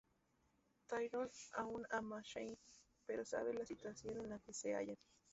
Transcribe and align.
Tyrion 0.87 1.29
aún 1.53 1.85
ama 1.91 2.17
a 2.17 2.21
Shae, 2.23 2.57
pero 3.05 3.23
sabe 3.23 3.53
la 3.53 3.67
situación 3.67 4.17
en 4.17 4.29
la 4.31 4.39
que 4.39 4.51
se 4.51 4.73
hallan. 4.73 4.97